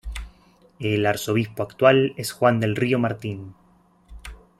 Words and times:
El 0.79 1.05
arzobispo 1.05 1.61
actual 1.61 2.13
es 2.17 2.31
Juan 2.31 2.59
del 2.59 2.75
Río 2.75 2.97
Martín. 2.97 3.53